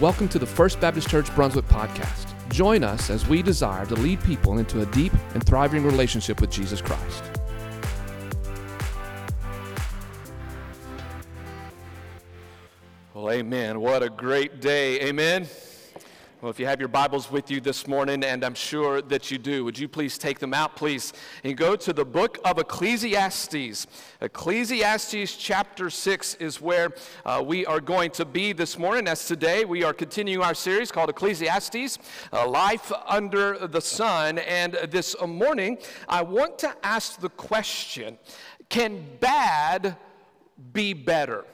[0.00, 2.32] Welcome to the First Baptist Church Brunswick podcast.
[2.50, 6.50] Join us as we desire to lead people into a deep and thriving relationship with
[6.50, 7.22] Jesus Christ.
[13.12, 13.78] Well, amen.
[13.80, 15.02] What a great day.
[15.02, 15.46] Amen.
[16.40, 19.36] Well, if you have your Bibles with you this morning, and I'm sure that you
[19.36, 21.12] do, would you please take them out, please,
[21.44, 23.86] and go to the book of Ecclesiastes.
[24.22, 26.94] Ecclesiastes chapter 6 is where
[27.26, 30.90] uh, we are going to be this morning, as today we are continuing our series
[30.90, 31.98] called Ecclesiastes
[32.32, 34.38] uh, Life Under the Sun.
[34.38, 35.76] And this morning,
[36.08, 38.16] I want to ask the question
[38.70, 39.94] Can bad
[40.72, 41.44] be better?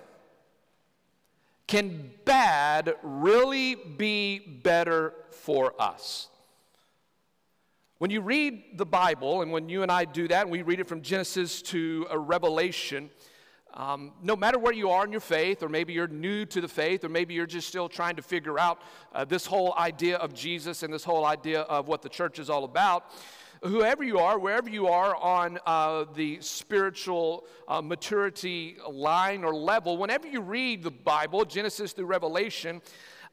[1.67, 6.29] Can bad really be better for us?
[7.99, 10.87] When you read the Bible, and when you and I do that, we read it
[10.87, 13.11] from Genesis to Revelation,
[13.75, 16.69] um, no matter where you are in your faith, or maybe you're new to the
[16.69, 18.81] faith, or maybe you're just still trying to figure out
[19.15, 22.49] uh, this whole idea of Jesus and this whole idea of what the church is
[22.49, 23.11] all about,
[23.63, 29.97] whoever you are, wherever you are on uh, the spiritual uh, maturity line or level,
[29.97, 32.81] whenever you read the Bible, Genesis through Revelation,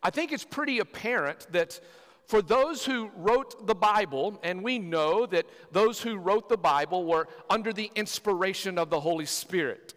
[0.01, 1.79] I think it's pretty apparent that
[2.25, 7.05] for those who wrote the Bible, and we know that those who wrote the Bible
[7.05, 9.93] were under the inspiration of the Holy Spirit.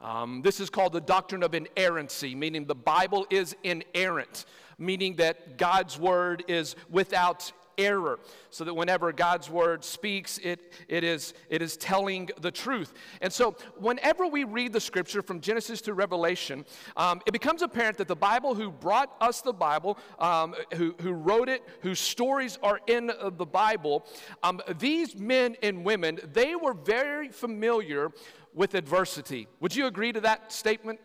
[0.00, 4.44] Um, this is called the doctrine of inerrancy, meaning the Bible is inerrant,
[4.78, 8.18] meaning that God's word is without error.
[8.50, 12.92] So that whenever God's word speaks, it, it, is, it is telling the truth.
[13.22, 16.64] And so, whenever we read the scripture from Genesis to Revelation,
[16.96, 21.12] um, it becomes apparent that the Bible, who brought us the Bible, um, who, who
[21.12, 24.04] wrote it, whose stories are in the Bible,
[24.42, 28.10] um, these men and women, they were very familiar
[28.54, 29.46] with adversity.
[29.60, 31.00] Would you agree to that statement?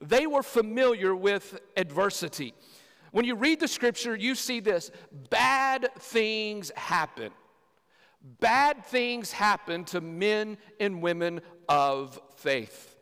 [0.00, 2.54] They were familiar with adversity.
[3.12, 4.90] When you read the scripture, you see this
[5.30, 7.30] bad things happen.
[8.40, 12.96] Bad things happen to men and women of faith.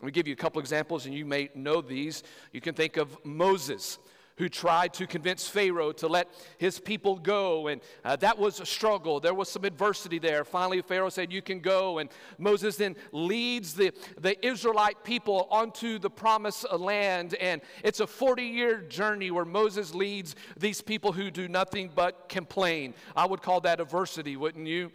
[0.00, 2.24] Let me give you a couple examples, and you may know these.
[2.52, 3.98] You can think of Moses
[4.36, 6.28] who tried to convince Pharaoh to let
[6.58, 7.68] his people go.
[7.68, 9.20] And uh, that was a struggle.
[9.20, 10.44] There was some adversity there.
[10.44, 11.98] Finally, Pharaoh said, You can go.
[11.98, 17.34] And Moses then leads the, the Israelite people onto the promised land.
[17.34, 22.28] And it's a 40 year journey where Moses leads these people who do nothing but
[22.28, 22.94] complain.
[23.16, 24.90] I would call that adversity, wouldn't you?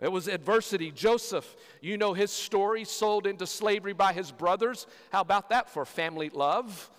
[0.00, 0.90] It was adversity.
[0.90, 4.86] Joseph, you know his story, sold into slavery by his brothers.
[5.10, 6.90] How about that for family love?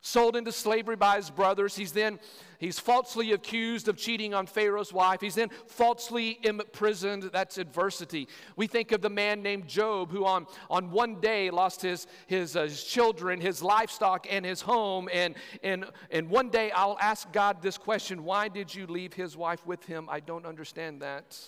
[0.00, 1.74] Sold into slavery by his brothers.
[1.74, 2.20] He's then
[2.58, 5.20] he's falsely accused of cheating on Pharaoh's wife.
[5.20, 7.24] He's then falsely imprisoned.
[7.32, 8.28] That's adversity.
[8.54, 12.56] We think of the man named Job who on, on one day lost his, his,
[12.56, 15.08] uh, his children, his livestock, and his home.
[15.12, 19.36] And, and, and one day I'll ask God this question Why did you leave his
[19.36, 20.08] wife with him?
[20.08, 21.38] I don't understand that.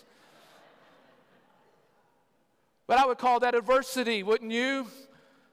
[2.89, 4.87] But I would call that adversity, wouldn't you?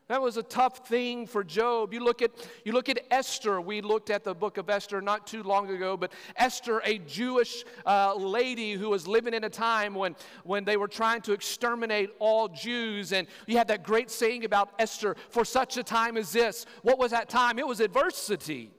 [0.07, 1.91] That was a tough thing for Job.
[1.91, 2.29] You look at
[2.63, 3.59] you look at Esther.
[3.59, 7.65] We looked at the book of Esther not too long ago, but Esther, a Jewish
[7.87, 12.11] uh, lady who was living in a time when when they were trying to exterminate
[12.19, 15.15] all Jews, and you had that great saying about Esther.
[15.31, 17.57] For such a time as this, what was that time?
[17.57, 18.71] It was adversity.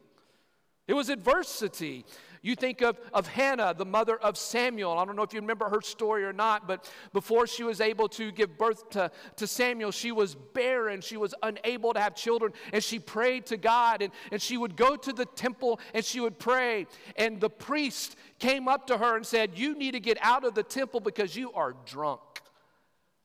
[0.87, 2.05] It was adversity.
[2.47, 4.97] You think of, of Hannah, the mother of Samuel.
[4.97, 8.09] I don't know if you remember her story or not, but before she was able
[8.11, 11.01] to give birth to, to Samuel, she was barren.
[11.01, 12.53] She was unable to have children.
[12.73, 14.01] And she prayed to God.
[14.01, 16.87] And, and she would go to the temple and she would pray.
[17.17, 20.55] And the priest came up to her and said, You need to get out of
[20.55, 22.21] the temple because you are drunk.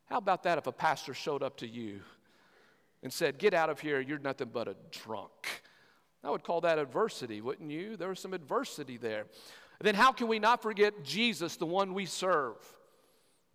[0.06, 2.00] How about that if a pastor showed up to you
[3.04, 5.62] and said, Get out of here, you're nothing but a drunk?
[6.24, 7.98] I would call that adversity, wouldn't you?
[7.98, 9.26] There was some adversity there.
[9.80, 12.58] Then how can we not forget Jesus, the one we serve,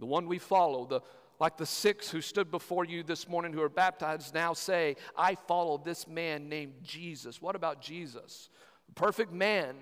[0.00, 1.00] the one we follow, the
[1.38, 5.34] like the six who stood before you this morning who are baptized now say, I
[5.34, 7.42] follow this man named Jesus.
[7.42, 8.48] What about Jesus?
[8.94, 9.76] Perfect man.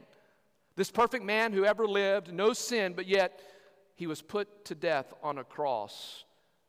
[0.77, 3.41] This perfect man who ever lived, no sin, but yet
[3.95, 6.25] he was put to death on a cross.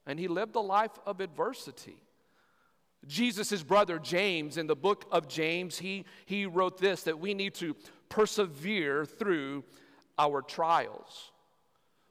[0.06, 1.97] And he lived a life of adversity.
[3.07, 7.53] Jesus' brother James, in the book of James, he, he wrote this that we need
[7.55, 7.75] to
[8.09, 9.63] persevere through
[10.17, 11.31] our trials.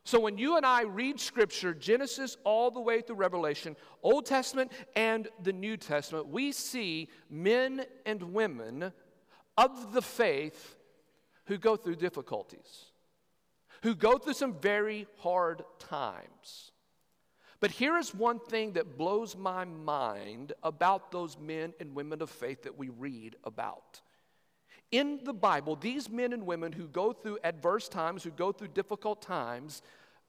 [0.04, 4.70] So when you and I read scripture, Genesis all the way through Revelation, Old Testament
[4.94, 8.92] and the New Testament, we see men and women
[9.56, 10.76] of the faith
[11.46, 12.86] who go through difficulties,
[13.82, 16.72] who go through some very hard times.
[17.64, 22.28] But here is one thing that blows my mind about those men and women of
[22.28, 24.02] faith that we read about.
[24.92, 28.68] In the Bible, these men and women who go through adverse times, who go through
[28.68, 29.80] difficult times,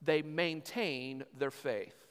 [0.02, 2.06] they maintain their faith.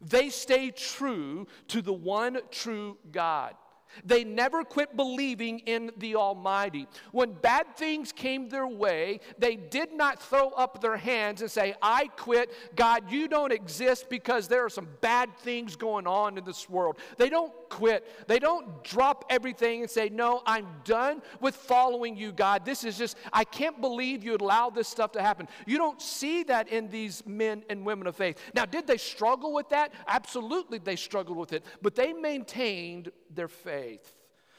[0.00, 3.56] They stay true to the one true God.
[4.04, 6.86] They never quit believing in the Almighty.
[7.12, 11.74] When bad things came their way, they did not throw up their hands and say,
[11.80, 12.52] I quit.
[12.74, 16.98] God, you don't exist because there are some bad things going on in this world.
[17.16, 18.28] They don't quit.
[18.28, 22.64] They don't drop everything and say, No, I'm done with following you, God.
[22.64, 25.48] This is just, I can't believe you'd allow this stuff to happen.
[25.66, 28.38] You don't see that in these men and women of faith.
[28.54, 29.92] Now, did they struggle with that?
[30.06, 34.14] Absolutely, they struggled with it, but they maintained their faith.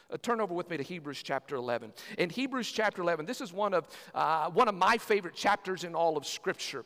[0.09, 1.92] Uh, turn over with me to Hebrews chapter 11.
[2.18, 5.95] In Hebrews chapter 11, this is one of, uh, one of my favorite chapters in
[5.95, 6.86] all of Scripture.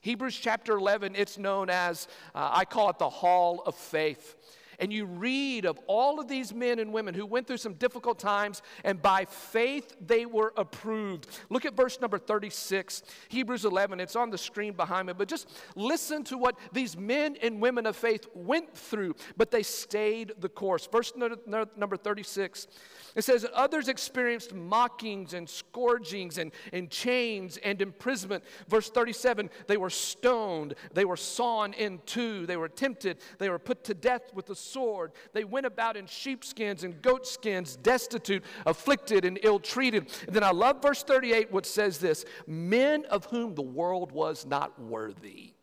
[0.00, 4.36] Hebrews chapter 11, it's known as, uh, I call it the Hall of Faith
[4.82, 8.18] and you read of all of these men and women who went through some difficult
[8.18, 11.28] times, and by faith they were approved.
[11.50, 14.00] Look at verse number 36, Hebrews 11.
[14.00, 17.86] It's on the screen behind me, but just listen to what these men and women
[17.86, 20.88] of faith went through, but they stayed the course.
[20.90, 22.66] Verse number 36
[23.14, 28.42] it says, Others experienced mockings and scourgings and, and chains and imprisonment.
[28.68, 33.58] Verse 37 they were stoned, they were sawn in two, they were tempted, they were
[33.58, 35.12] put to death with the sword.
[35.32, 40.10] They went about in sheepskins and goatskins, destitute, afflicted, and ill treated.
[40.26, 44.46] And then I love verse 38, which says this Men of whom the world was
[44.46, 45.54] not worthy.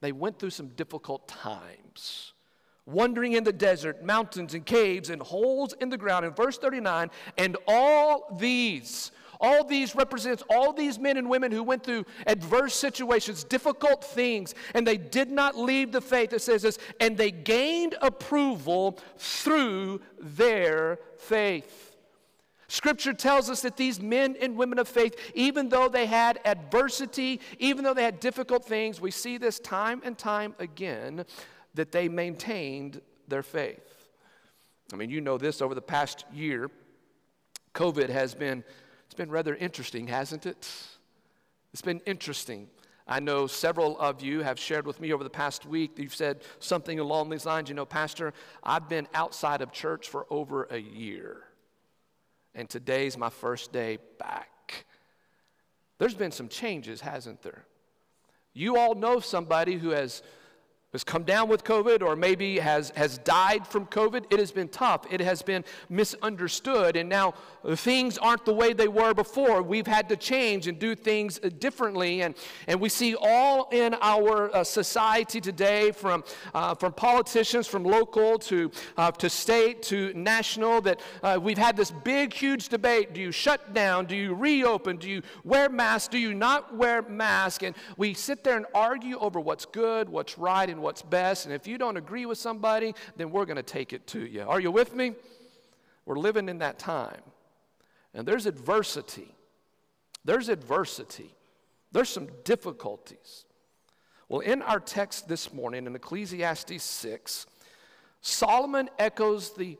[0.00, 2.32] They went through some difficult times
[2.86, 6.26] wandering in the desert, mountains and caves and holes in the ground.
[6.26, 11.62] In verse 39, and all these, all these represents all these men and women who
[11.62, 16.32] went through adverse situations, difficult things, and they did not leave the faith.
[16.32, 21.96] It says this, and they gained approval through their faith.
[22.68, 27.38] Scripture tells us that these men and women of faith, even though they had adversity,
[27.58, 31.26] even though they had difficult things, we see this time and time again,
[31.74, 34.08] that they maintained their faith.
[34.92, 36.70] I mean, you know this over the past year,
[37.74, 38.64] COVID has been,
[39.12, 40.72] it's been rather interesting, hasn't it?
[41.74, 42.70] It's been interesting.
[43.06, 46.40] I know several of you have shared with me over the past week, you've said
[46.60, 47.68] something along these lines.
[47.68, 48.32] You know, Pastor,
[48.64, 51.42] I've been outside of church for over a year,
[52.54, 54.86] and today's my first day back.
[55.98, 57.66] There's been some changes, hasn't there?
[58.54, 60.22] You all know somebody who has
[60.92, 64.68] has come down with COVID or maybe has, has died from COVID, it has been
[64.68, 65.06] tough.
[65.10, 66.96] It has been misunderstood.
[66.96, 67.32] And now
[67.76, 69.62] things aren't the way they were before.
[69.62, 72.22] We've had to change and do things differently.
[72.22, 72.34] And,
[72.66, 78.38] and we see all in our uh, society today, from, uh, from politicians, from local
[78.40, 83.14] to, uh, to state to national, that uh, we've had this big, huge debate.
[83.14, 84.04] Do you shut down?
[84.04, 84.98] Do you reopen?
[84.98, 86.08] Do you wear masks?
[86.08, 87.64] Do you not wear masks?
[87.64, 91.46] And we sit there and argue over what's good, what's right, and what's best.
[91.46, 94.42] And if you don't agree with somebody, then we're going to take it to you.
[94.42, 95.14] Are you with me?
[96.04, 97.22] We're living in that time.
[98.14, 99.34] And there's adversity.
[100.24, 101.34] There's adversity.
[101.92, 103.44] There's some difficulties.
[104.28, 107.46] Well, in our text this morning in Ecclesiastes 6,
[108.20, 109.76] Solomon echoes the,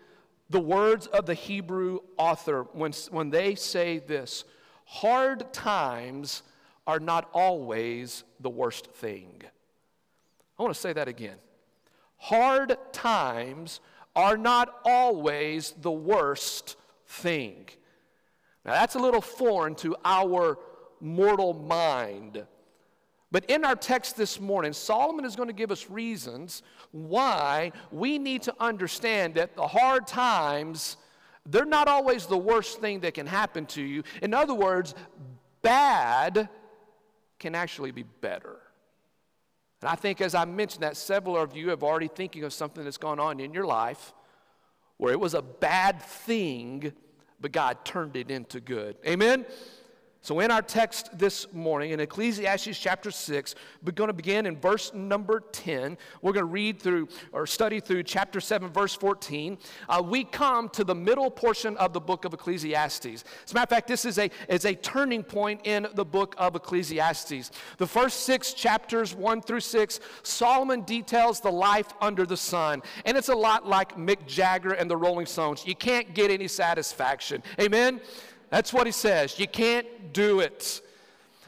[0.50, 4.44] the words of the Hebrew author when, when they say this
[4.84, 6.42] hard times
[6.86, 9.42] are not always the worst thing.
[10.62, 11.38] I want to say that again.
[12.18, 13.80] Hard times
[14.14, 17.66] are not always the worst thing.
[18.64, 20.56] Now, that's a little foreign to our
[21.00, 22.46] mortal mind.
[23.32, 28.20] But in our text this morning, Solomon is going to give us reasons why we
[28.20, 30.96] need to understand that the hard times,
[31.44, 34.04] they're not always the worst thing that can happen to you.
[34.22, 34.94] In other words,
[35.62, 36.48] bad
[37.40, 38.61] can actually be better.
[39.82, 42.84] And I think, as I mentioned that, several of you have already thinking of something
[42.84, 44.14] that's gone on in your life
[44.96, 46.92] where it was a bad thing,
[47.40, 48.96] but God turned it into good.
[49.04, 49.44] Amen?
[50.24, 54.56] So, in our text this morning, in Ecclesiastes chapter 6, we're going to begin in
[54.56, 55.98] verse number 10.
[56.20, 59.58] We're going to read through or study through chapter 7, verse 14.
[59.88, 63.24] Uh, we come to the middle portion of the book of Ecclesiastes.
[63.44, 66.36] As a matter of fact, this is a, is a turning point in the book
[66.38, 67.50] of Ecclesiastes.
[67.78, 72.82] The first six chapters, 1 through 6, Solomon details the life under the sun.
[73.06, 75.66] And it's a lot like Mick Jagger and the Rolling Stones.
[75.66, 77.42] You can't get any satisfaction.
[77.60, 78.00] Amen?
[78.52, 79.38] That's what he says.
[79.38, 80.82] You can't do it.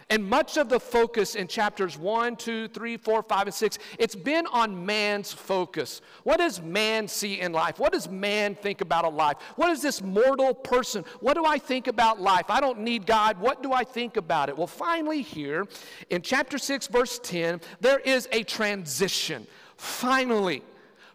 [0.08, 4.16] And much of the focus in chapters 1, 2, 3, 4, 5, and 6, it's
[4.16, 6.00] been on man's focus.
[6.22, 7.78] What does man see in life?
[7.78, 9.36] What does man think about a life?
[9.56, 11.04] What is this mortal person?
[11.20, 12.46] What do I think about life?
[12.48, 13.38] I don't need God.
[13.38, 14.56] What do I think about it?
[14.56, 15.66] Well, finally, here
[16.08, 19.46] in chapter 6, verse 10, there is a transition.
[19.76, 20.62] Finally,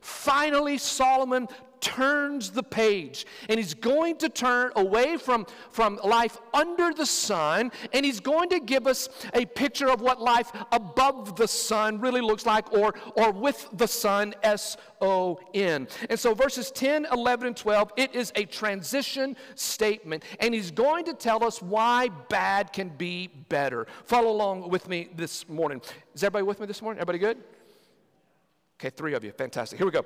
[0.01, 1.48] finally, Solomon
[1.82, 7.72] turns the page and he's going to turn away from, from life under the sun
[7.94, 12.22] and he's going to give us a picture of what life above the sun really
[12.22, 15.88] looks like or, or with the sun, S O N.
[16.10, 21.06] And so verses 10, 11, and 12, it is a transition statement and he's going
[21.06, 23.88] to tell us why bad can be better.
[24.06, 25.82] Follow along with me this morning.
[26.14, 27.02] Is everybody with me this morning?
[27.02, 27.38] Everybody good?
[28.80, 29.32] Okay, three of you.
[29.32, 29.78] Fantastic.
[29.78, 30.06] Here we go.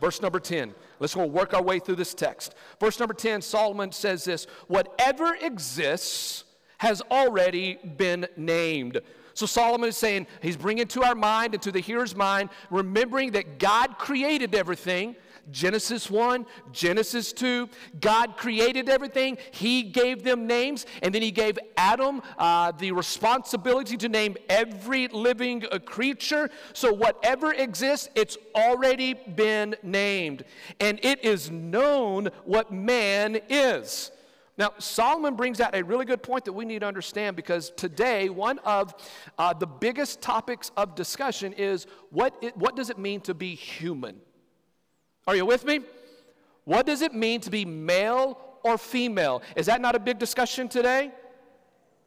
[0.00, 0.74] Verse number 10.
[0.98, 2.54] Let's go work our way through this text.
[2.80, 6.44] Verse number 10, Solomon says this Whatever exists
[6.78, 9.00] has already been named.
[9.34, 13.32] So Solomon is saying, he's bringing to our mind and to the hearer's mind, remembering
[13.32, 15.14] that God created everything
[15.50, 17.68] Genesis 1, Genesis 2.
[18.00, 23.96] God created everything, He gave them names, and then He gave Adam uh, the responsibility
[23.96, 26.50] to name every living uh, creature.
[26.72, 30.44] So, whatever exists, it's already been named,
[30.80, 34.10] and it is known what man is.
[34.58, 38.30] Now, Solomon brings out a really good point that we need to understand because today,
[38.30, 38.94] one of
[39.36, 43.54] uh, the biggest topics of discussion is what, it, what does it mean to be
[43.54, 44.18] human?
[45.26, 45.80] Are you with me?
[46.64, 49.42] What does it mean to be male or female?
[49.54, 51.12] Is that not a big discussion today?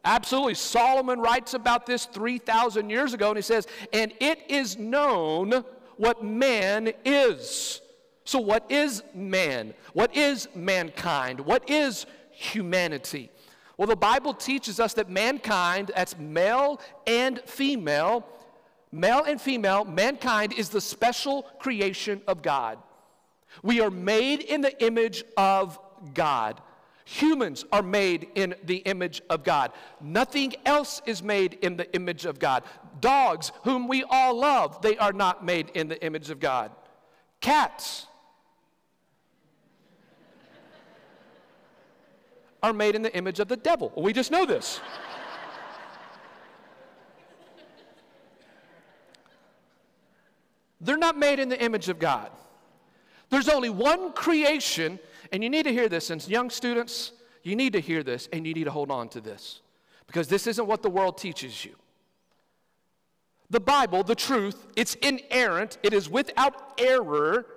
[0.06, 0.54] Absolutely.
[0.54, 5.66] Solomon writes about this 3,000 years ago, and he says, And it is known
[5.98, 7.82] what man is.
[8.24, 9.74] So, what is man?
[9.94, 11.40] What is mankind?
[11.40, 13.30] What is humanity?
[13.76, 18.26] Well, the Bible teaches us that mankind, that's male and female,
[18.92, 22.78] male and female, mankind is the special creation of God.
[23.64, 25.80] We are made in the image of
[26.14, 26.62] God.
[27.06, 29.72] Humans are made in the image of God.
[30.00, 32.64] Nothing else is made in the image of God.
[33.02, 36.72] Dogs, whom we all love, they are not made in the image of God.
[37.42, 38.06] Cats
[42.62, 43.92] are made in the image of the devil.
[43.96, 44.80] We just know this.
[50.82, 52.32] They're not made in the image of God.
[53.30, 55.00] There's only one creation,
[55.32, 56.10] and you need to hear this.
[56.10, 59.22] And young students, you need to hear this and you need to hold on to
[59.22, 59.62] this
[60.08, 61.76] because this isn't what the world teaches you.
[63.50, 67.48] The Bible, the truth, it's inerrant, it is without error.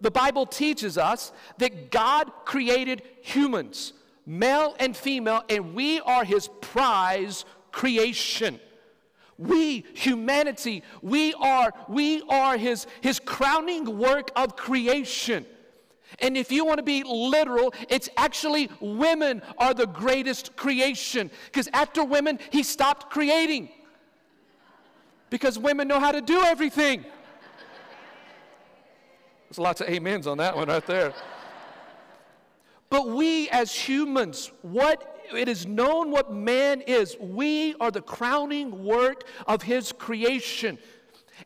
[0.00, 3.92] The Bible teaches us that God created humans,
[4.24, 8.60] male and female, and we are his prize creation.
[9.40, 15.46] We, humanity, we are, we are his, his crowning work of creation.
[16.18, 21.30] And if you want to be literal, it's actually women are the greatest creation.
[21.46, 23.70] Because after women, he stopped creating.
[25.30, 27.06] Because women know how to do everything.
[29.48, 31.14] There's lots of amens on that one right there.
[32.90, 37.16] But we as humans, what it is known what man is.
[37.20, 40.78] We are the crowning work of his creation.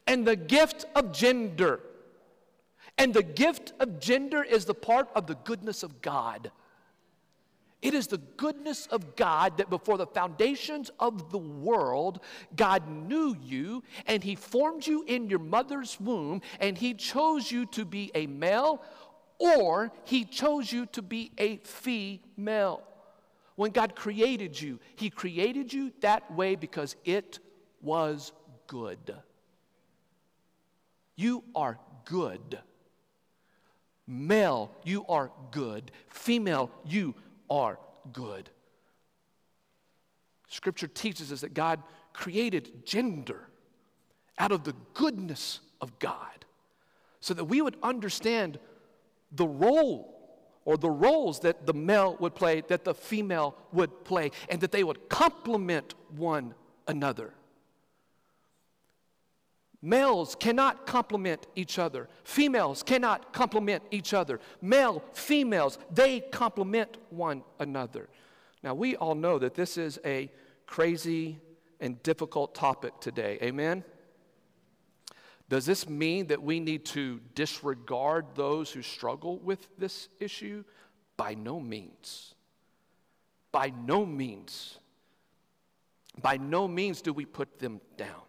[0.07, 1.81] And the gift of gender.
[2.99, 6.51] And the gift of gender is the part of the goodness of God.
[7.85, 12.21] It is the goodness of God that before the foundations of the world,
[12.57, 17.67] God knew you and He formed you in your mother's womb and He chose you
[17.67, 18.81] to be a male
[19.39, 22.83] or He chose you to be a female.
[23.57, 27.39] When God created you, He created you that way because it
[27.81, 28.33] was
[28.67, 29.15] good.
[31.17, 32.59] You are good.
[34.07, 35.91] Male, you are good.
[36.09, 37.15] Female, you
[37.49, 37.79] are
[38.13, 38.51] good.
[40.49, 41.83] Scripture teaches us that God
[42.13, 43.49] created gender
[44.39, 46.45] out of the goodness of God
[47.21, 48.59] so that we would understand
[49.33, 50.14] the role
[50.65, 54.73] or the roles that the male would play, that the female would play, and that
[54.73, 56.55] they would complement one
[56.87, 57.35] another.
[59.83, 62.09] Males cannot complement each other.
[62.25, 64.41] Females cannot complement each other.
[64.63, 68.09] Male, females, they complement one another.
[68.63, 70.31] Now, we all know that this is a
[70.67, 71.39] crazy
[71.81, 73.39] and difficult topic today.
[73.43, 73.85] Amen?
[75.49, 80.65] Does this mean that we need to disregard those who struggle with this issue?
[81.17, 82.35] By no means.
[83.53, 84.79] By no means.
[86.21, 88.23] By no means do we put them down,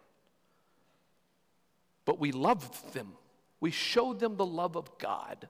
[2.04, 3.12] but we love them.
[3.60, 5.48] We show them the love of God.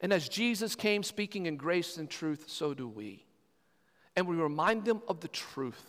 [0.00, 3.24] And as Jesus came speaking in grace and truth, so do we.
[4.16, 5.82] And we remind them of the truth.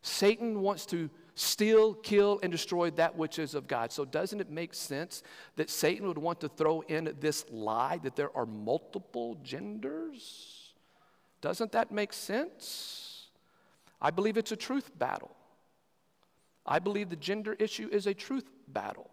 [0.00, 3.92] Satan wants to steal, kill, and destroy that which is of God.
[3.92, 5.22] So, doesn't it make sense
[5.56, 10.74] that Satan would want to throw in this lie that there are multiple genders?
[11.40, 13.28] Doesn't that make sense?
[14.00, 15.34] I believe it's a truth battle.
[16.64, 19.10] I believe the gender issue is a truth battle.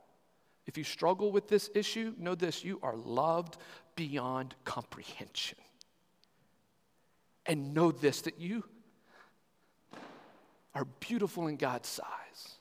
[0.68, 3.58] If you struggle with this issue, know this you are loved
[3.96, 5.58] beyond comprehension.
[7.46, 8.64] And know this that you
[10.76, 12.56] are beautiful in God's eyes.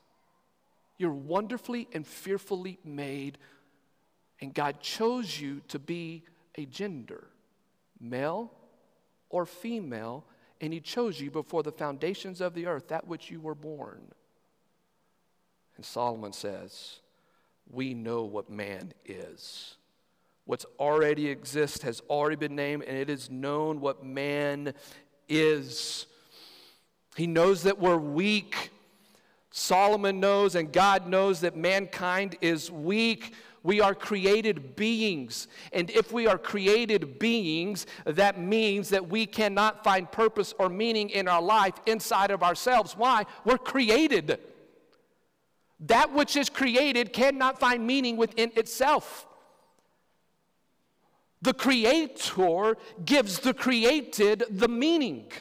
[0.96, 3.38] You're wonderfully and fearfully made,
[4.40, 6.24] and God chose you to be
[6.56, 7.28] a gender,
[8.00, 8.52] male
[9.30, 10.24] or female,
[10.60, 14.00] and He chose you before the foundations of the earth, that which you were born.
[15.76, 16.98] And Solomon says,
[17.70, 19.76] We know what man is.
[20.44, 24.74] What's already exists has already been named, and it is known what man
[25.28, 26.06] is.
[27.18, 28.70] He knows that we're weak.
[29.50, 33.34] Solomon knows and God knows that mankind is weak.
[33.64, 35.48] We are created beings.
[35.72, 41.10] And if we are created beings, that means that we cannot find purpose or meaning
[41.10, 42.96] in our life inside of ourselves.
[42.96, 43.26] Why?
[43.44, 44.38] We're created.
[45.80, 49.26] That which is created cannot find meaning within itself.
[51.42, 55.32] The Creator gives the created the meaning.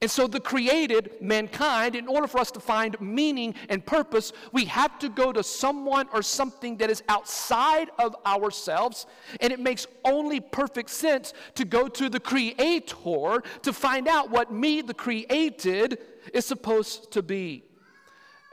[0.00, 4.64] And so, the created mankind, in order for us to find meaning and purpose, we
[4.66, 9.06] have to go to someone or something that is outside of ourselves.
[9.40, 14.52] And it makes only perfect sense to go to the creator to find out what
[14.52, 15.98] me, the created,
[16.32, 17.64] is supposed to be.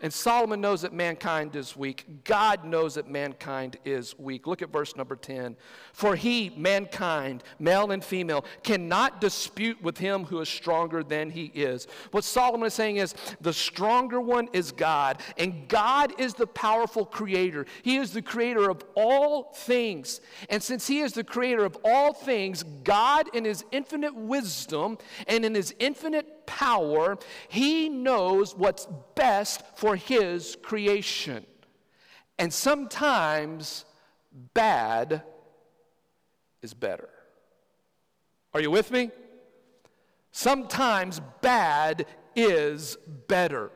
[0.06, 2.06] And Solomon knows that mankind is weak.
[2.26, 4.46] God knows that mankind is weak.
[4.46, 5.58] Look at verse number 10.
[5.94, 11.46] For he, mankind, male and female, cannot dispute with him who is stronger than he
[11.56, 11.88] is.
[12.12, 17.08] What Solomon is saying is the stronger one is God, and God is the powerful
[17.08, 17.66] creator.
[17.82, 20.22] He is the creator of all things.
[20.52, 25.44] And since he is the creator of all things, God, in his infinite wisdom and
[25.44, 31.46] in his infinite power, he knows what's best for his creation.
[32.38, 33.86] And sometimes
[34.54, 35.24] bad
[36.62, 37.10] is better.
[38.54, 39.12] Are you with me?
[40.32, 42.06] Sometimes bad
[42.36, 43.72] is better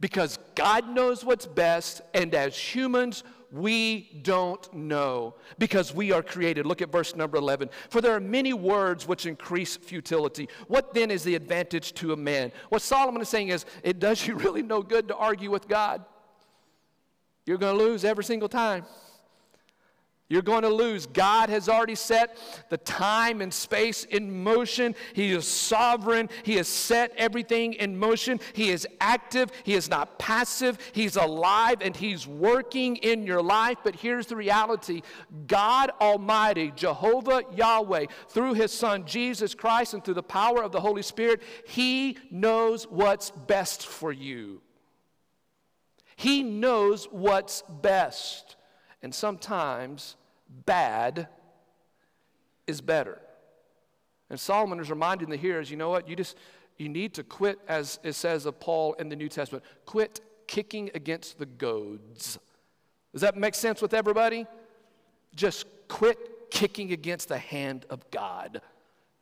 [0.00, 3.24] because God knows what's best, and as humans,
[3.54, 6.66] we don't know because we are created.
[6.66, 7.70] Look at verse number 11.
[7.88, 10.48] For there are many words which increase futility.
[10.66, 12.50] What then is the advantage to a man?
[12.70, 16.04] What Solomon is saying is, it does you really no good to argue with God.
[17.46, 18.86] You're going to lose every single time.
[20.30, 21.06] You're going to lose.
[21.06, 22.38] God has already set
[22.70, 24.94] the time and space in motion.
[25.12, 26.30] He is sovereign.
[26.44, 28.40] He has set everything in motion.
[28.54, 29.50] He is active.
[29.64, 30.78] He is not passive.
[30.92, 33.78] He's alive and He's working in your life.
[33.84, 35.02] But here's the reality
[35.46, 40.80] God Almighty, Jehovah Yahweh, through His Son Jesus Christ and through the power of the
[40.80, 44.62] Holy Spirit, He knows what's best for you.
[46.16, 48.53] He knows what's best.
[49.04, 50.16] And sometimes
[50.64, 51.28] bad
[52.66, 53.20] is better.
[54.30, 56.08] And Solomon is reminding the hearers, you know what?
[56.08, 56.38] You just
[56.78, 60.90] you need to quit, as it says of Paul in the New Testament, quit kicking
[60.94, 62.38] against the goads.
[63.12, 64.46] Does that make sense with everybody?
[65.36, 68.62] Just quit kicking against the hand of God.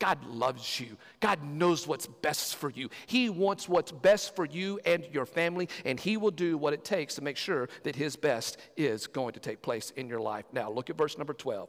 [0.02, 0.96] God loves you.
[1.20, 2.90] God knows what's best for you.
[3.06, 6.84] He wants what's best for you and your family, and He will do what it
[6.84, 10.44] takes to make sure that His best is going to take place in your life.
[10.52, 11.68] Now, look at verse number 12.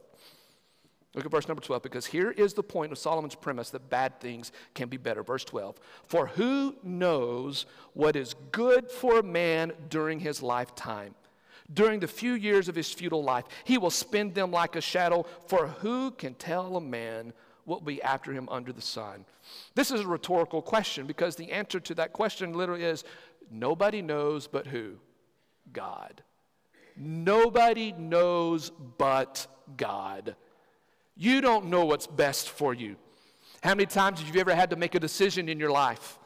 [1.14, 4.18] Look at verse number 12, because here is the point of Solomon's premise that bad
[4.18, 5.22] things can be better.
[5.22, 5.76] Verse 12
[6.08, 11.14] For who knows what is good for a man during his lifetime?
[11.72, 15.24] During the few years of his futile life, he will spend them like a shadow.
[15.46, 17.32] For who can tell a man
[17.66, 19.24] will be after him under the sun?
[19.74, 23.04] This is a rhetorical question because the answer to that question literally is
[23.50, 24.94] nobody knows but who?
[25.72, 26.22] God.
[26.96, 29.46] Nobody knows but
[29.76, 30.36] God.
[31.16, 32.96] You don't know what's best for you.
[33.62, 36.18] How many times have you ever had to make a decision in your life?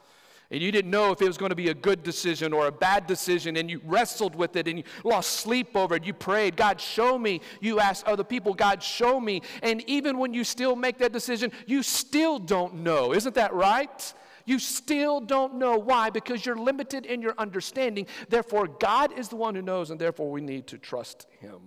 [0.51, 2.71] And you didn't know if it was going to be a good decision or a
[2.71, 6.03] bad decision, and you wrestled with it and you lost sleep over it.
[6.03, 7.41] You prayed, God, show me.
[7.61, 9.41] You asked other people, God, show me.
[9.61, 13.13] And even when you still make that decision, you still don't know.
[13.13, 14.13] Isn't that right?
[14.45, 15.77] You still don't know.
[15.77, 16.09] Why?
[16.09, 18.07] Because you're limited in your understanding.
[18.29, 21.59] Therefore, God is the one who knows, and therefore we need to trust Him.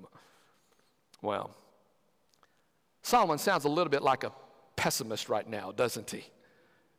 [1.21, 1.55] Well,
[3.03, 4.33] Solomon sounds a little bit like a
[4.75, 6.25] pessimist right now, doesn't he?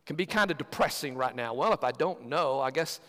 [0.05, 1.53] Can be kind of depressing right now.
[1.53, 2.99] Well, if I don't know, I guess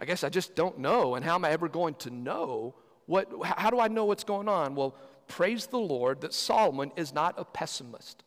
[0.00, 1.14] I guess I just don't know.
[1.14, 2.74] And how am I ever going to know
[3.06, 4.74] what how do I know what's going on?
[4.74, 4.96] Well,
[5.28, 8.24] praise the Lord that Solomon is not a pessimist.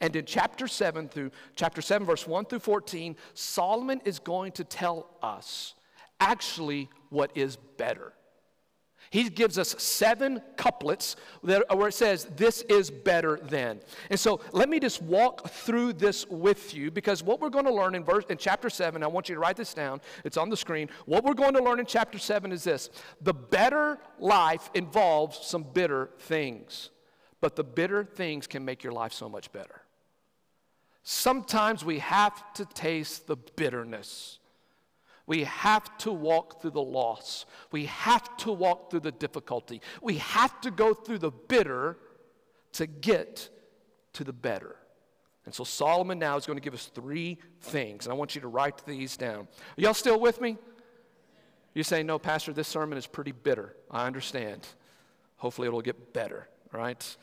[0.00, 4.64] And in chapter 7 through chapter 7 verse 1 through 14, Solomon is going to
[4.64, 5.74] tell us
[6.20, 8.12] actually what is better.
[9.10, 13.80] He gives us seven couplets that, where it says, This is better than.
[14.10, 17.72] And so let me just walk through this with you because what we're going to
[17.72, 20.50] learn in, verse, in chapter 7, I want you to write this down, it's on
[20.50, 20.90] the screen.
[21.06, 22.90] What we're going to learn in chapter 7 is this
[23.20, 26.90] the better life involves some bitter things,
[27.40, 29.82] but the bitter things can make your life so much better.
[31.02, 34.38] Sometimes we have to taste the bitterness.
[35.28, 37.44] We have to walk through the loss.
[37.70, 39.82] We have to walk through the difficulty.
[40.02, 41.98] We have to go through the bitter
[42.72, 43.50] to get
[44.14, 44.74] to the better.
[45.44, 48.06] And so Solomon now is going to give us three things.
[48.06, 49.40] And I want you to write these down.
[49.76, 50.56] Are y'all still with me?
[51.74, 53.76] You say, no, Pastor, this sermon is pretty bitter.
[53.90, 54.66] I understand.
[55.36, 57.16] Hopefully it'll get better, right?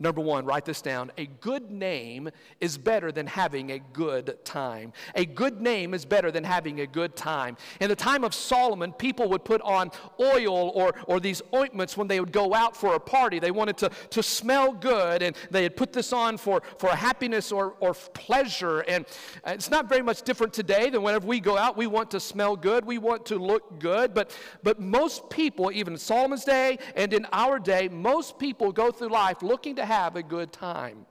[0.00, 1.12] Number one, write this down.
[1.18, 4.94] A good name is better than having a good time.
[5.14, 7.58] A good name is better than having a good time.
[7.80, 12.08] In the time of Solomon, people would put on oil or, or these ointments when
[12.08, 13.38] they would go out for a party.
[13.38, 17.52] They wanted to, to smell good, and they had put this on for, for happiness
[17.52, 18.80] or, or pleasure.
[18.80, 19.04] And
[19.46, 22.56] it's not very much different today than whenever we go out, we want to smell
[22.56, 24.14] good, we want to look good.
[24.14, 28.90] But, but most people, even in Solomon's day and in our day, most people go
[28.90, 31.04] through life looking to have a good time.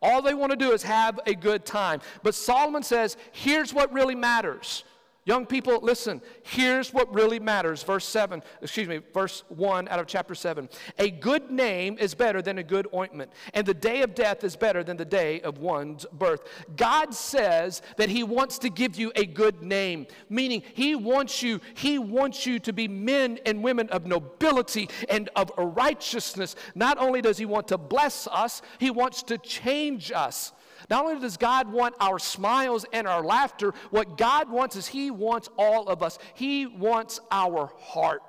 [0.00, 2.00] All they want to do is have a good time.
[2.22, 4.84] But Solomon says, here's what really matters.
[5.26, 7.82] Young people, listen, here's what really matters.
[7.82, 10.68] Verse 7, excuse me, verse 1 out of chapter 7.
[10.98, 14.54] A good name is better than a good ointment, and the day of death is
[14.54, 16.42] better than the day of one's birth.
[16.76, 21.58] God says that He wants to give you a good name, meaning He wants you,
[21.72, 26.54] He wants you to be men and women of nobility and of righteousness.
[26.74, 30.52] Not only does He want to bless us, He wants to change us.
[30.90, 35.10] Not only does God want our smiles and our laughter, what God wants is He
[35.10, 36.18] wants all of us.
[36.34, 38.22] He wants our heart.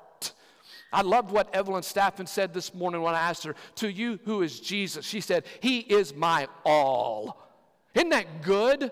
[0.94, 4.42] I loved what Evelyn Staffen said this morning when I asked her, To you, who
[4.42, 5.06] is Jesus?
[5.06, 7.46] She said, He is my all.
[7.94, 8.92] Isn't that good?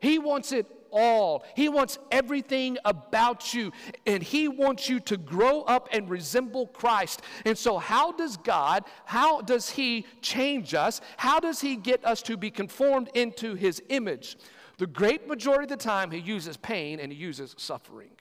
[0.00, 1.44] He wants it all.
[1.56, 3.72] He wants everything about you,
[4.06, 7.22] and He wants you to grow up and resemble Christ.
[7.44, 11.00] And so, how does God, how does He change us?
[11.16, 14.36] How does He get us to be conformed into His image?
[14.78, 18.12] The great majority of the time, He uses pain and He uses suffering,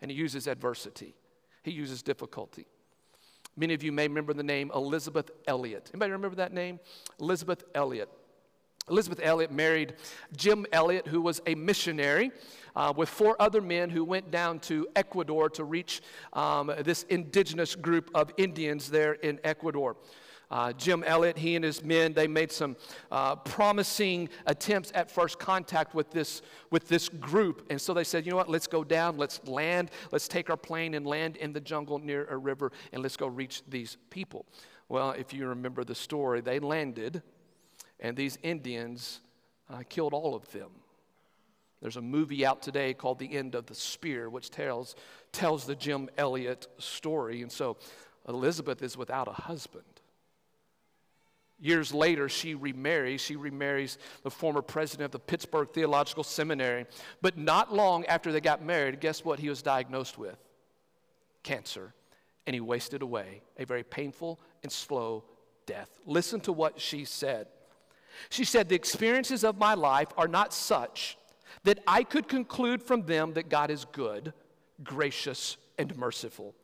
[0.00, 1.14] and He uses adversity,
[1.62, 2.66] He uses difficulty.
[3.56, 5.90] Many of you may remember the name Elisabeth Elliot.
[5.92, 6.80] Anybody remember that name?
[7.20, 8.08] Elisabeth Elliot.
[8.90, 9.94] Elisabeth Elliot married
[10.36, 12.32] Jim Elliot, who was a missionary.
[12.74, 16.00] Uh, with four other men who went down to Ecuador to reach
[16.32, 19.94] um, this indigenous group of Indians there in Ecuador.
[20.50, 22.76] Uh, Jim Elliot, he and his men, they made some
[23.10, 27.66] uh, promising attempts at first contact with this, with this group.
[27.70, 30.56] And so they said, you know what, let's go down, let's land, let's take our
[30.56, 34.44] plane and land in the jungle near a river, and let's go reach these people.
[34.90, 37.22] Well, if you remember the story, they landed
[38.02, 39.20] and these Indians
[39.70, 40.70] uh, killed all of them.
[41.80, 44.94] There's a movie out today called The End of the Spear, which tells,
[45.32, 47.42] tells the Jim Elliot story.
[47.42, 47.76] And so
[48.28, 49.84] Elisabeth is without a husband.
[51.60, 53.20] Years later, she remarries.
[53.20, 56.86] She remarries the former president of the Pittsburgh Theological Seminary.
[57.20, 60.36] But not long after they got married, guess what he was diagnosed with?
[61.44, 61.94] Cancer.
[62.46, 65.22] And he wasted away a very painful and slow
[65.66, 66.00] death.
[66.04, 67.46] Listen to what she said.
[68.30, 71.16] She said, The experiences of my life are not such
[71.64, 74.32] that I could conclude from them that God is good,
[74.82, 76.54] gracious, and merciful.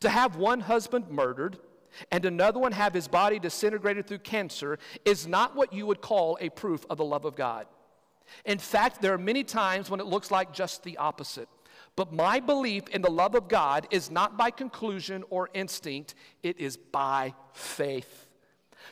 [0.00, 1.58] To have one husband murdered
[2.10, 6.38] and another one have his body disintegrated through cancer is not what you would call
[6.40, 7.66] a proof of the love of God.
[8.44, 11.48] In fact, there are many times when it looks like just the opposite.
[11.96, 16.58] But my belief in the love of God is not by conclusion or instinct, it
[16.58, 18.21] is by faith.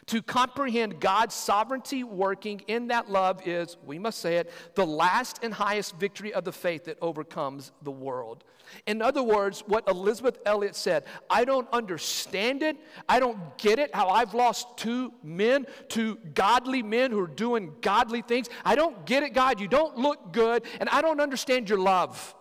[0.06, 5.40] To comprehend God's sovereignty working in that love is, we must say it, the last
[5.42, 8.44] and highest victory of the faith that overcomes the world.
[8.86, 12.76] In other words, what Elisabeth Elliot said, I don't understand it.
[13.08, 17.74] I don't get it how I've lost two men, two godly men who are doing
[17.80, 18.48] godly things.
[18.64, 19.60] I don't get it, God.
[19.60, 22.34] You don't look good, and I don't understand your love.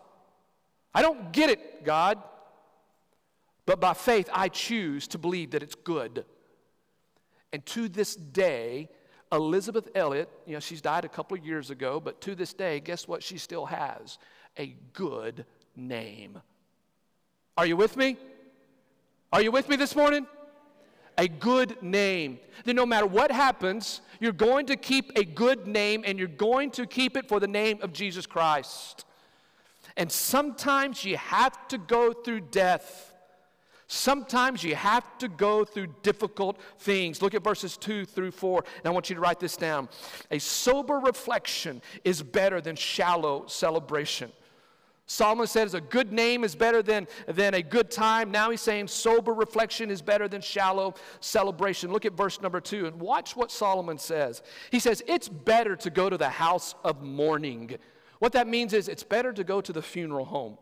[0.94, 2.22] I don't get it, God.
[3.66, 6.26] But by faith, I choose to believe that it's good.
[7.52, 8.90] And to this day,
[9.32, 12.80] Elisabeth Elliot, you know, she's died a couple of years ago, but to this day,
[12.80, 14.18] guess what she still has?
[14.58, 16.40] A good name.
[17.58, 18.18] Are you with me?
[19.32, 20.26] Are you with me this morning?
[21.18, 22.40] A good name.
[22.64, 26.72] Then, no matter what happens, you're going to keep a good name and you're going
[26.72, 29.06] to keep it for the name of Jesus Christ.
[29.98, 33.09] And sometimes you have to go through death
[33.92, 37.24] Sometimes you have to go through difficult things.
[37.24, 39.90] Look at verses 2 through 4, and I want you to write this down.
[40.30, 44.32] A sober reflection is better than shallow celebration.
[45.08, 48.30] Solomon says a good name is better than, than a good time.
[48.30, 51.92] Now he's saying sober reflection is better than shallow celebration.
[51.92, 54.44] Look at verse number two and watch what Solomon says.
[54.70, 57.76] He says, It's better to go to the house of mourning.
[58.20, 60.60] What that means is it's better to go to the funeral home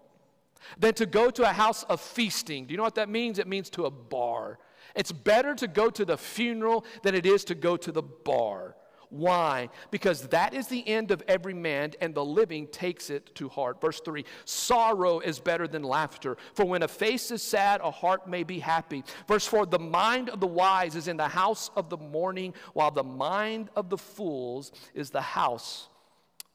[0.78, 2.66] than to go to a house of feasting.
[2.66, 3.40] Do you know what that means?
[3.40, 4.60] It means to a bar.
[4.96, 8.76] It's better to go to the funeral than it is to go to the bar.
[9.10, 9.70] Why?
[9.90, 13.80] Because that is the end of every man, and the living takes it to heart.
[13.80, 18.28] Verse 3 Sorrow is better than laughter, for when a face is sad, a heart
[18.28, 19.04] may be happy.
[19.28, 22.92] Verse 4 The mind of the wise is in the house of the mourning, while
[22.92, 25.88] the mind of the fools is the house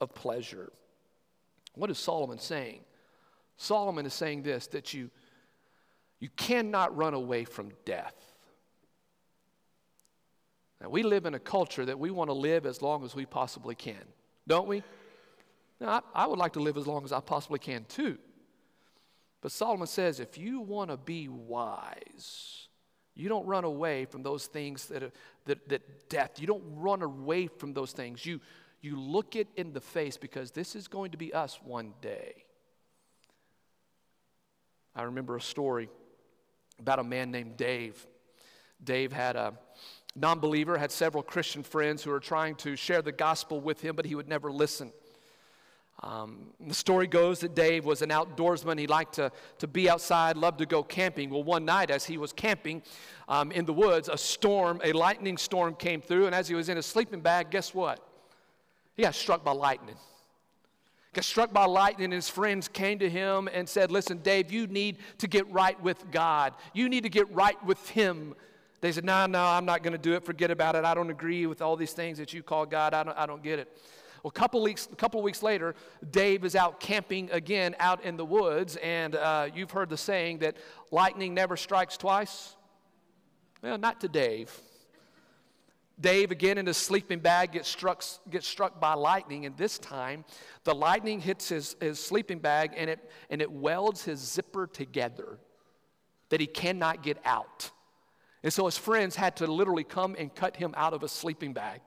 [0.00, 0.72] of pleasure.
[1.74, 2.80] What is Solomon saying?
[3.62, 5.09] Solomon is saying this that you,
[6.18, 8.14] you cannot run away from death.
[10.81, 13.25] Now, we live in a culture that we want to live as long as we
[13.25, 14.03] possibly can,
[14.48, 14.83] don't we?
[15.81, 18.18] Now, I, I would like to live as long as I possibly can too.
[19.40, 22.66] But Solomon says if you want to be wise,
[23.14, 25.12] you don't run away from those things that, are,
[25.44, 28.27] that, that death, you don't run away from those things.
[28.27, 28.40] You,
[28.81, 32.44] you look it in the face because this is going to be us one day.
[34.94, 35.88] I remember a story
[36.78, 38.07] about a man named Dave.
[38.85, 39.55] Dave had a
[40.14, 43.96] non believer, had several Christian friends who were trying to share the gospel with him,
[43.96, 44.92] but he would never listen.
[46.02, 48.78] Um, the story goes that Dave was an outdoorsman.
[48.78, 51.31] He liked to, to be outside, loved to go camping.
[51.31, 52.83] Well, one night as he was camping
[53.28, 56.68] um, in the woods, a storm, a lightning storm came through, and as he was
[56.68, 58.05] in his sleeping bag, guess what?
[58.94, 59.96] He got struck by lightning
[61.12, 64.66] got struck by lightning, and his friends came to him and said, Listen, Dave, you
[64.66, 66.55] need to get right with God.
[66.72, 68.35] You need to get right with Him.
[68.81, 70.25] They said, No, no, I'm not going to do it.
[70.25, 70.85] Forget about it.
[70.85, 72.94] I don't agree with all these things that you call God.
[72.94, 73.68] I don't, I don't get it.
[74.22, 75.75] Well, a couple weeks, a couple weeks later,
[76.11, 80.38] Dave is out camping again out in the woods, and uh, you've heard the saying
[80.38, 80.57] that
[80.92, 82.55] lightning never strikes twice.
[83.62, 84.57] Well, not to Dave.
[86.02, 90.24] Dave, again in his sleeping bag, gets struck, gets struck by lightning, and this time
[90.64, 95.38] the lightning hits his, his sleeping bag and it, and it welds his zipper together
[96.28, 97.70] that he cannot get out.
[98.42, 101.52] And so his friends had to literally come and cut him out of a sleeping
[101.52, 101.80] bag.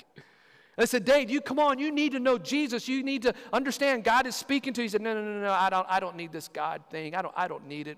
[0.77, 2.87] They said, Dave, you come on, you need to know Jesus.
[2.87, 4.85] You need to understand God is speaking to you.
[4.85, 7.15] He said, No, no, no, no, I don't, I don't need this God thing.
[7.15, 7.97] I don't, I don't need it.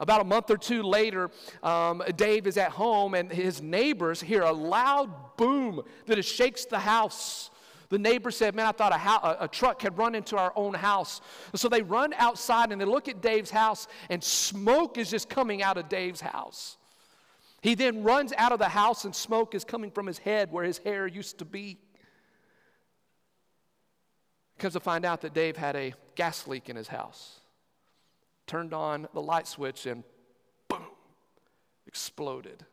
[0.00, 1.30] About a month or two later,
[1.62, 6.78] um, Dave is at home and his neighbors hear a loud boom that shakes the
[6.78, 7.50] house.
[7.90, 10.72] The neighbor said, Man, I thought a, ho- a, truck had run into our own
[10.72, 11.20] house.
[11.54, 15.62] So they run outside and they look at Dave's house, and smoke is just coming
[15.62, 16.78] out of Dave's house.
[17.60, 20.64] He then runs out of the house, and smoke is coming from his head where
[20.64, 21.78] his hair used to be.
[24.56, 27.39] Comes to find out that Dave had a gas leak in his house
[28.50, 30.02] turned on the light switch, and
[30.68, 30.82] boom,
[31.86, 32.64] exploded.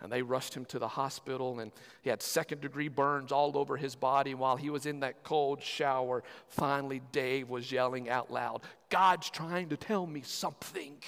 [0.00, 3.76] And they rushed him to the hospital, and he had second degree burns all over
[3.76, 4.34] his body.
[4.34, 9.70] While he was in that cold shower, finally, Dave was yelling out loud, God's trying
[9.70, 10.98] to tell me something.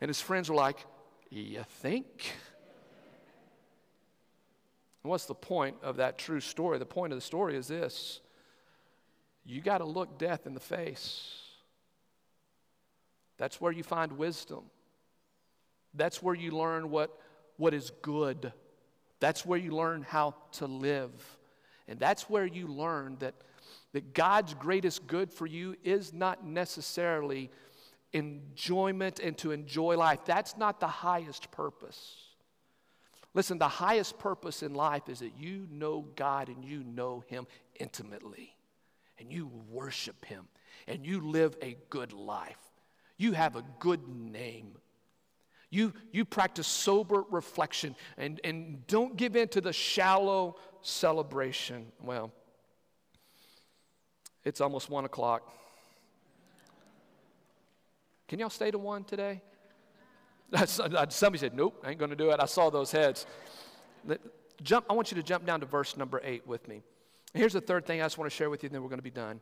[0.00, 0.78] And his friends were like,
[1.28, 2.34] You think?
[5.02, 6.78] what's the point of that true story?
[6.78, 8.20] The point of the story is this
[9.44, 11.37] you got to look death in the face.
[13.38, 14.64] That's where you find wisdom.
[15.94, 17.18] That's where you learn what,
[17.56, 18.52] what is good.
[19.20, 21.10] That's where you learn how to live.
[21.86, 23.34] And that's where you learn that,
[23.92, 27.50] that God's greatest good for you is not necessarily
[28.12, 30.20] enjoyment and to enjoy life.
[30.24, 32.16] That's not the highest purpose.
[33.34, 37.46] Listen, the highest purpose in life is that you know God and you know Him
[37.78, 38.56] intimately,
[39.18, 40.48] and you worship Him,
[40.86, 42.56] and you live a good life.
[43.18, 44.76] You have a good name.
[45.70, 51.86] You, you practice sober reflection and, and don't give in to the shallow celebration.
[52.02, 52.32] Well,
[54.44, 55.52] it's almost one o'clock.
[58.28, 59.42] Can y'all stay to one today?
[60.64, 62.40] Somebody said, Nope, I ain't going to do it.
[62.40, 63.26] I saw those heads.
[64.62, 66.82] Jump, I want you to jump down to verse number eight with me.
[67.34, 68.98] Here's the third thing I just want to share with you, and then we're going
[68.98, 69.40] to be done.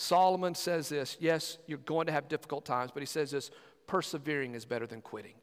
[0.00, 3.50] Solomon says this yes, you're going to have difficult times, but he says this
[3.88, 5.34] persevering is better than quitting.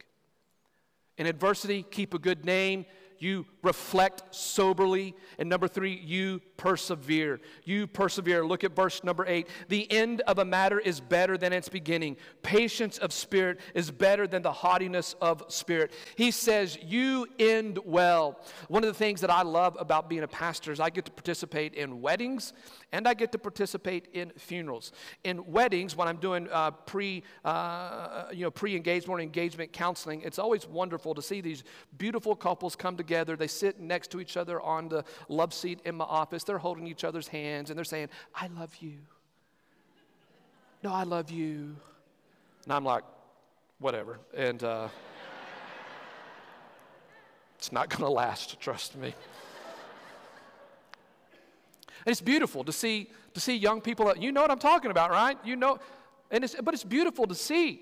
[1.18, 2.86] In adversity, keep a good name
[3.18, 5.14] you reflect soberly.
[5.38, 7.40] And number three, you persevere.
[7.64, 8.44] You persevere.
[8.44, 9.48] Look at verse number eight.
[9.68, 12.16] The end of a matter is better than its beginning.
[12.42, 15.92] Patience of spirit is better than the haughtiness of spirit.
[16.16, 18.40] He says, You end well.
[18.68, 21.12] One of the things that I love about being a pastor is I get to
[21.12, 22.52] participate in weddings
[22.96, 24.90] and I get to participate in funerals.
[25.22, 30.38] In weddings, when I'm doing uh, pre, uh, you know, pre-engagement or engagement counseling, it's
[30.38, 31.62] always wonderful to see these
[31.98, 33.36] beautiful couples come together.
[33.36, 36.42] They sit next to each other on the love seat in my office.
[36.42, 38.94] They're holding each other's hands and they're saying, "I love you."
[40.82, 41.76] No, I love you.
[42.64, 43.04] And I'm like,
[43.78, 44.20] whatever.
[44.34, 44.88] And uh,
[47.58, 49.14] it's not going to last, trust me.
[52.06, 54.16] And it's beautiful to see, to see young people.
[54.16, 55.36] You know what I'm talking about, right?
[55.44, 55.80] You know,
[56.30, 57.80] and it's, but it's beautiful to see.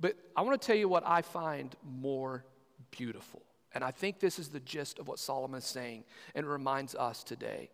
[0.00, 2.42] But I want to tell you what I find more
[2.90, 3.42] beautiful.
[3.74, 7.22] And I think this is the gist of what Solomon is saying and reminds us
[7.22, 7.68] today.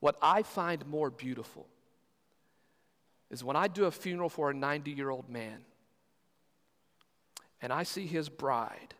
[0.00, 1.66] What I find more beautiful
[3.30, 5.64] is when I do a funeral for a 90 year old man
[7.60, 8.94] and I see his bride,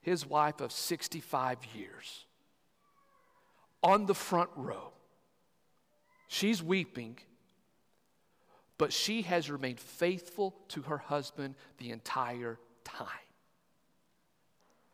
[0.00, 2.26] his wife of 65 years,
[3.80, 4.93] on the front row
[6.28, 7.18] She's weeping,
[8.78, 13.08] but she has remained faithful to her husband the entire time.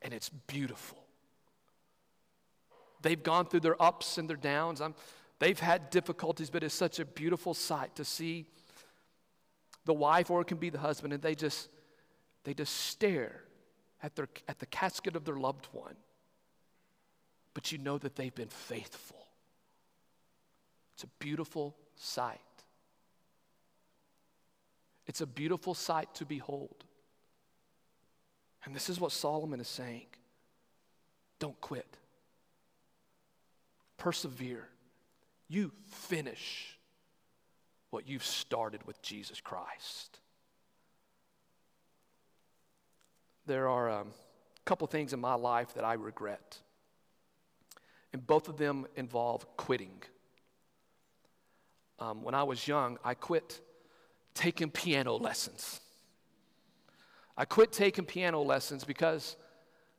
[0.03, 0.99] And it's beautiful.
[3.03, 4.81] They've gone through their ups and their downs.
[4.81, 4.95] I'm,
[5.39, 8.47] they've had difficulties, but it's such a beautiful sight to see
[9.85, 11.69] the wife or it can be the husband, and they just
[12.45, 13.43] they just stare
[14.03, 15.97] at their at the casket of their loved one.
[17.55, 19.20] But you know that they've been faithful.
[21.01, 22.39] It's a beautiful sight.
[25.07, 26.85] It's a beautiful sight to behold.
[28.67, 30.09] And this is what Solomon is saying
[31.39, 31.97] don't quit,
[33.97, 34.69] persevere.
[35.49, 36.77] You finish
[37.89, 40.19] what you've started with Jesus Christ.
[43.47, 46.59] There are um, a couple things in my life that I regret,
[48.13, 50.03] and both of them involve quitting
[52.01, 53.61] um, when I was young, I quit
[54.35, 55.81] taking piano lessons.
[57.37, 59.37] I quit taking piano lessons because,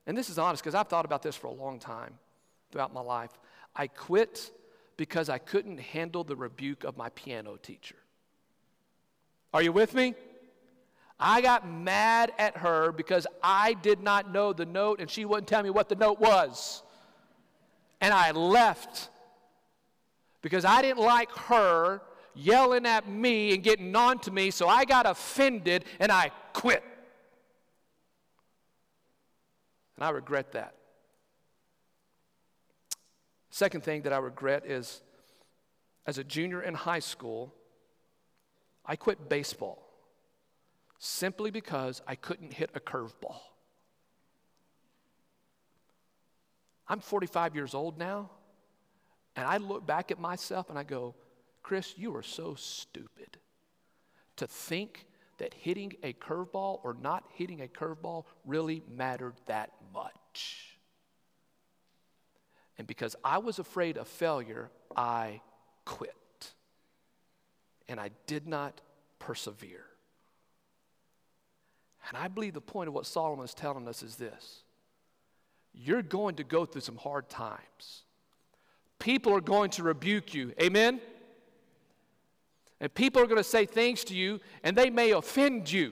[0.08, 2.14] and this is honest because I've thought about this for a long time
[2.72, 3.32] throughout my life.
[3.76, 4.52] I quit
[4.98, 7.96] because I couldn't handle the rebuke of my piano teacher.
[9.54, 10.16] Are you with me?
[11.20, 15.48] I got mad at her because I did not know the note and she wouldn't
[15.48, 16.82] tell me what the note was.
[18.00, 19.10] And I left
[20.42, 22.02] because I didn't like her
[22.34, 26.84] yelling at me and getting on to me, so I got offended and I quit.
[29.96, 30.76] And I regret that.
[33.50, 35.02] Second thing that I regret is
[36.08, 37.54] as a junior in high school,
[38.86, 39.88] I quit baseball
[40.98, 43.40] simply because I couldn't hit a curveball.
[46.88, 48.30] I'm 45 years old now.
[49.36, 51.16] And I look back at myself and I go,
[51.64, 53.38] Chris, you are so stupid
[54.38, 55.06] to think
[55.38, 60.78] that hitting a curveball or not hitting a curveball really mattered that much.
[62.78, 65.42] And because I was afraid of failure, I
[65.86, 66.16] quit.
[67.88, 68.82] And I did not
[69.20, 69.86] persevere.
[72.08, 74.64] And I believe the point of what Solomon is telling us is this
[75.74, 78.04] you're going to go through some hard times
[79.02, 80.54] people are going to rebuke you.
[80.62, 81.02] Amen?
[82.80, 85.92] And people are going to say things to you, and they may offend you.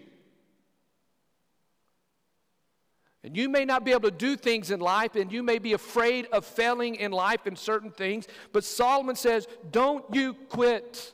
[3.24, 5.74] And you may not be able to do things in life, and you may be
[5.74, 8.28] afraid of failing in life in certain things.
[8.54, 11.14] But Solomon says, Don't you quit.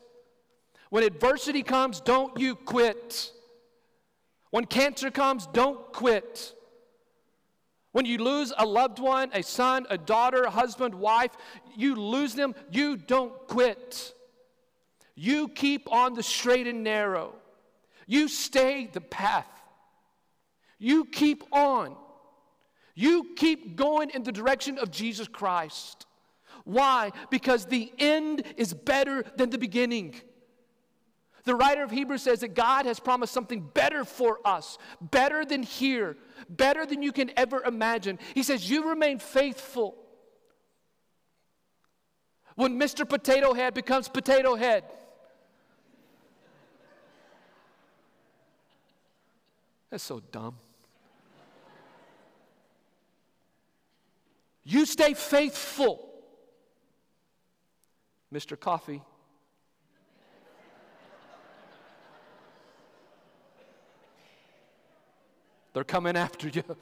[0.92, 3.32] When adversity comes, don't you quit.
[4.52, 6.54] When cancer comes, don't quit.
[7.96, 11.32] When you lose a loved one, a son, a daughter, a husband, wife,
[11.78, 14.14] you lose them, you don't quit.
[15.16, 17.36] You keep on the straight and narrow.
[18.06, 19.48] You stay the path.
[20.78, 21.96] You keep on.
[22.96, 26.06] You keep going in the direction of Jesus Christ.
[26.66, 27.14] Why?
[27.30, 30.16] Because the end is better than the beginning.
[31.46, 35.62] The writer of Hebrews says that God has promised something better for us, better than
[35.62, 36.18] here,
[36.50, 38.18] better than you can ever imagine.
[38.34, 39.96] He says, You remain faithful.
[42.56, 43.08] When Mr.
[43.08, 44.86] Potato Head becomes Potato Head,
[49.92, 50.56] that's so dumb.
[54.64, 56.10] You stay faithful.
[58.34, 58.60] Mr.
[58.60, 59.04] Coffee
[65.76, 66.64] They're coming after you.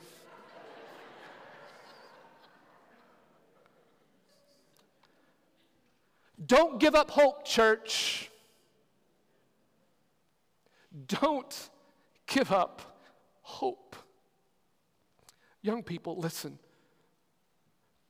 [6.46, 8.30] Don't give up hope, church.
[11.08, 11.70] Don't
[12.28, 13.00] give up
[13.42, 13.96] hope.
[15.64, 16.60] Young people, listen.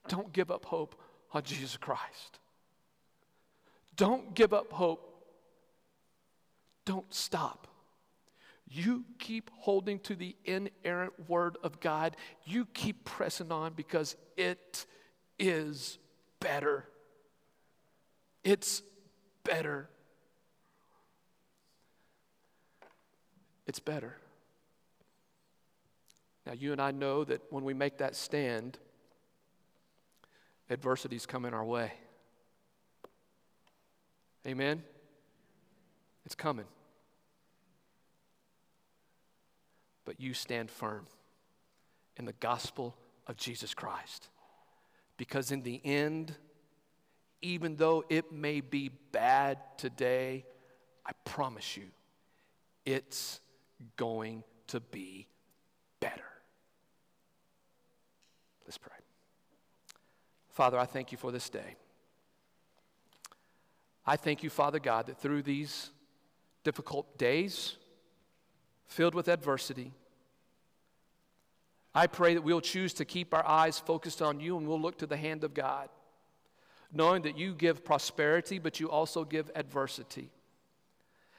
[0.09, 2.39] Don't give up hope on Jesus Christ.
[3.95, 5.23] Don't give up hope.
[6.83, 7.69] Don't stop.
[8.75, 12.17] You keep holding to the inerrant word of God.
[12.43, 14.87] You keep pressing on because it
[15.37, 15.99] is
[16.39, 16.85] better.
[18.43, 18.81] It's
[19.43, 19.89] better.
[23.67, 24.17] It's better.
[26.47, 28.79] Now, you and I know that when we make that stand,
[30.71, 31.93] adversities come in our way.
[34.47, 34.81] Amen?
[36.25, 36.65] It's coming.
[40.05, 41.07] But you stand firm
[42.17, 42.95] in the gospel
[43.27, 44.29] of Jesus Christ.
[45.17, 46.35] Because in the end,
[47.41, 50.45] even though it may be bad today,
[51.05, 51.85] I promise you,
[52.85, 53.39] it's
[53.97, 55.27] going to be
[55.99, 56.23] better.
[58.65, 58.91] Let's pray.
[60.49, 61.75] Father, I thank you for this day.
[64.05, 65.91] I thank you, Father God, that through these
[66.63, 67.77] difficult days,
[68.85, 69.91] filled with adversity.
[71.95, 74.97] I pray that we'll choose to keep our eyes focused on you and we'll look
[74.99, 75.89] to the hand of God,
[76.91, 80.31] knowing that you give prosperity, but you also give adversity.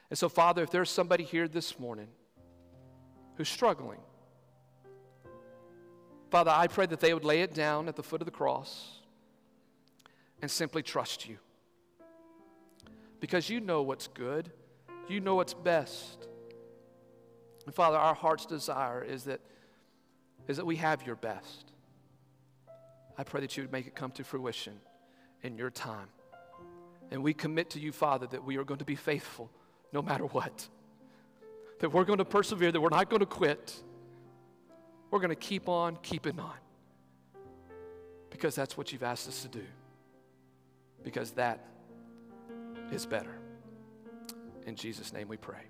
[0.09, 2.07] And so, Father, if there's somebody here this morning
[3.35, 3.99] who's struggling,
[6.29, 8.99] Father, I pray that they would lay it down at the foot of the cross
[10.41, 11.37] and simply trust you.
[13.19, 14.51] Because you know what's good,
[15.07, 16.27] you know what's best.
[17.65, 19.41] And Father, our heart's desire is that,
[20.47, 21.71] is that we have your best.
[23.17, 24.73] I pray that you would make it come to fruition
[25.41, 26.07] in your time.
[27.11, 29.49] And we commit to you, Father, that we are going to be faithful
[29.93, 30.67] no matter what.
[31.79, 33.75] That we're going to persevere, that we're not going to quit.
[35.11, 36.55] We're going to keep on keeping on.
[38.29, 39.63] Because that's what you've asked us to do.
[41.03, 41.65] Because that
[42.91, 43.37] is better.
[44.65, 45.61] In Jesus' name we pray.